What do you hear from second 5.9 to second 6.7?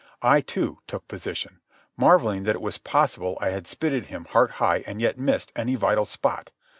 spot.